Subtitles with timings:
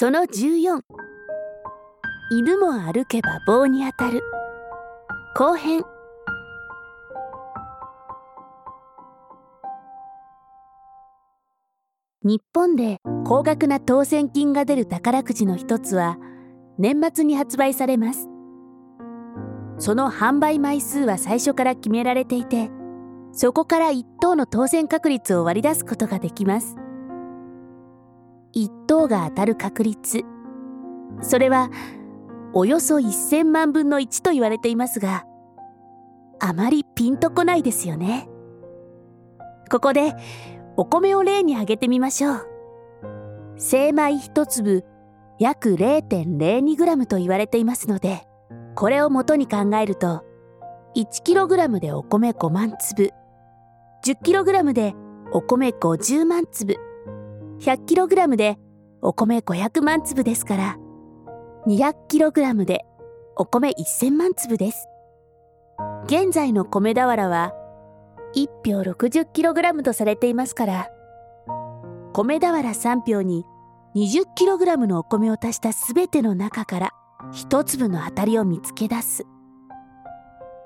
[0.00, 0.80] その14
[2.32, 4.22] 犬も歩けば棒に当たる。
[5.36, 5.84] 後編。
[12.24, 16.16] 日本で高額な当選金が出る宝くじの一つは
[16.78, 18.26] 年末に発売されます。
[19.76, 22.70] その販売枚数は最初から決められていて
[23.32, 26.78] そこから1等の当選確率を割り出すことができます。
[28.54, 30.22] 1等が当たる確率。
[31.22, 31.70] それは
[32.52, 35.24] およそ1000万分の1と言われていますが
[36.40, 38.28] あまりピンとこないですよね。
[39.70, 40.14] ここで
[40.76, 42.46] お米を例に挙げてみましょう。
[43.56, 44.84] 精米1粒
[45.38, 48.26] 約 0.02g と言われていますので
[48.74, 50.24] これを元に考えると
[50.96, 53.10] 1kg でお米5万粒。
[54.04, 54.94] 10kg で
[55.32, 56.76] お米50万粒。
[57.60, 58.58] 100kg で
[59.02, 60.78] お米500万粒ですから
[61.66, 62.86] 200kg で
[63.36, 64.86] お米1000万粒です。
[66.06, 67.52] 現在の米俵は
[68.34, 70.90] 1票 60kg とされていますから
[72.12, 73.44] 米俵3票に
[73.94, 76.90] 20kg のお米を足した全ての中から
[77.32, 79.24] 一粒の当たりを見つけ出す。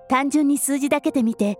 [0.08, 1.58] 単純に数字だけで見て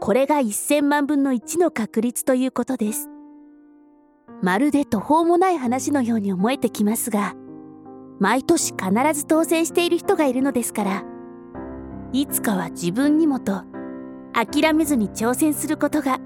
[0.00, 3.08] これが1000万分の1の確率ということです。
[4.42, 7.34] まるで途方もない話のように思えてきますが
[8.18, 11.04] 毎年必ず当選している人がいるのですから
[12.12, 13.62] いつかは自分にもと
[14.32, 16.18] 諦めずに挑戦することが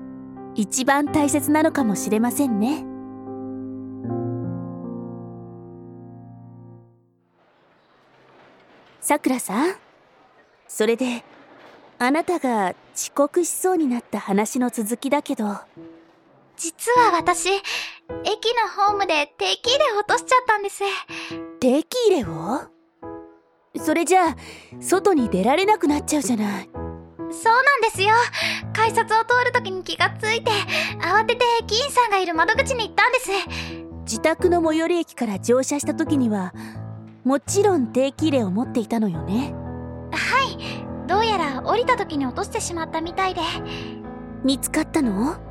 [0.54, 2.84] 一番大切なのかもしれませんね。
[9.00, 9.74] さくらさん
[10.68, 11.24] それで
[11.98, 15.56] あなたが遅刻しそうになった話の続きだけど
[16.60, 17.62] 実は私駅の
[18.76, 20.82] ホームで定期入れ落としちゃったんです。
[21.58, 22.60] 定期入れを？
[23.82, 24.36] それじゃあ
[24.78, 26.68] 外に出られなくなっちゃうじゃない。
[27.30, 28.10] そうなんですよ。
[28.74, 30.50] 改札を通るときに気がついて
[31.00, 33.30] 慌てて駅員さんがいる窓口に行ったんです。
[34.02, 36.52] 自宅の最寄り駅から乗車した時には
[37.24, 39.54] もちろん定期入れを持っていたのよね。
[40.12, 40.58] はい。
[41.08, 43.40] どうやら降りた時に落としてしまったみたいで。
[44.44, 45.48] 見つかったの？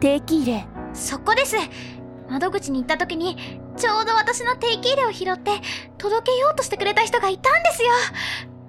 [0.00, 0.66] 定期入れ。
[0.94, 1.56] そこです。
[2.28, 3.36] 窓口に行った時に
[3.76, 5.52] ちょうど私の定期入れを拾って
[5.96, 7.88] 届けようとしてくれた人がいたんですよ。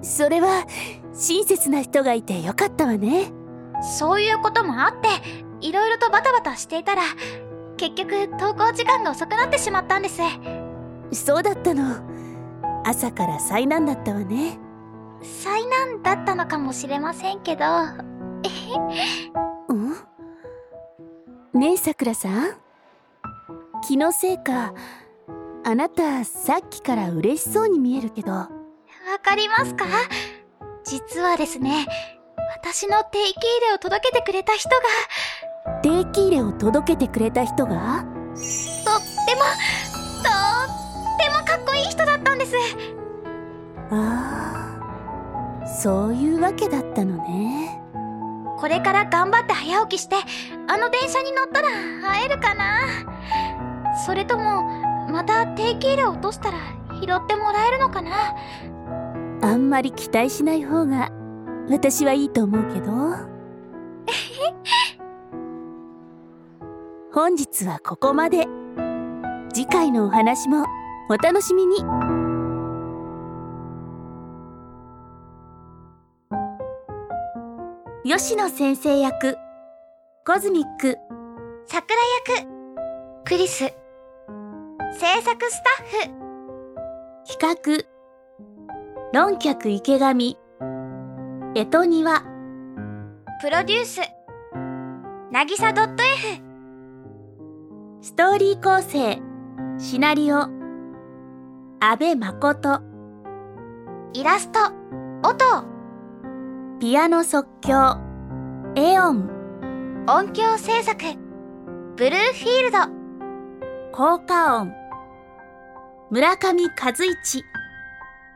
[0.01, 0.65] それは
[1.13, 3.31] 親切な人がいてよかったわね。
[3.97, 5.07] そういうこともあって
[5.59, 7.01] いろいろとバタバタしていたら
[7.77, 10.21] 結局登校時間が遅くなってしまったんです。
[11.11, 12.01] そうだったの。
[12.85, 14.57] 朝から災難だったわね。
[15.21, 17.65] 災難だったのかもしれませんけど。
[19.67, 19.95] うん？
[21.53, 22.55] ねえさくらさん。
[23.87, 24.73] 気のせいか
[25.65, 28.31] あなたさっきから嬉しそうに見えるけど。
[28.31, 28.49] わ
[29.21, 29.85] かりますか？
[30.83, 31.87] 実はですね
[32.61, 34.75] 私の定期入れを届けてくれた人が。
[35.81, 37.65] 定期入れを届けてくれた人が？
[37.65, 38.43] とってもとっ
[41.17, 42.55] てもかっこいい人だったんです。
[43.91, 44.79] あ
[45.63, 47.78] あそういうわけだったのね
[48.59, 50.15] これから頑張って早起きして
[50.67, 51.69] あの電車に乗ったら
[52.07, 52.81] 会えるかな？
[54.05, 54.63] それとも
[55.09, 56.57] また定期入れを落としたら
[57.01, 58.11] 拾ってもらえるのかな？
[59.41, 61.09] あんまり期待しない方が
[61.69, 62.91] 私はいいと思うけど。
[67.11, 68.47] 本日はここまで。
[69.51, 70.63] 次回のお話も
[71.09, 71.77] お楽しみに
[78.05, 79.35] 吉野先生役。
[80.25, 80.97] コズミック。
[81.67, 81.99] 桜
[82.39, 82.47] 役。
[83.25, 83.65] クリス。
[83.65, 86.19] 制作スタッフ。
[87.27, 87.85] 企
[89.13, 89.19] 画。
[89.21, 90.37] 論客池上。
[91.55, 92.23] えとにわ
[93.41, 93.99] プロデュース。
[95.29, 95.97] なぎさ .f
[98.01, 99.21] ストーリー構成。
[99.77, 100.43] シナリオ。
[101.81, 102.79] 安倍誠。
[104.13, 104.59] イラスト。
[105.21, 105.78] 音
[106.79, 107.99] ピアノ即興。
[108.77, 110.05] エオン。
[110.07, 110.95] 音響制作。
[111.97, 112.77] ブルーフィールド。
[113.91, 114.71] 効果音。
[116.09, 117.43] 村上和一。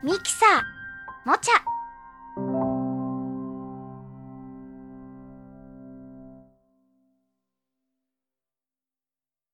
[0.02, 1.30] ミキサー。
[1.30, 1.63] もちゃ